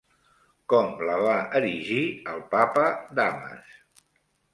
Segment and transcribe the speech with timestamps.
[0.71, 1.99] Com la va erigir
[2.31, 2.87] el papa
[3.21, 3.77] Damas?